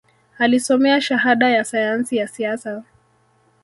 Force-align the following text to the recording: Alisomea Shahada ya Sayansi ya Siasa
Alisomea 0.37 1.01
Shahada 1.01 1.49
ya 1.49 1.63
Sayansi 1.63 2.17
ya 2.17 2.27
Siasa 2.27 2.83